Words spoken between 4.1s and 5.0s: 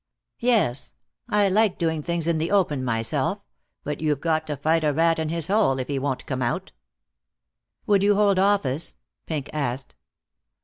got to fight a